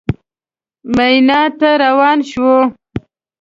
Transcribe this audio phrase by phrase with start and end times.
[0.95, 2.57] مینا ته روان شوو.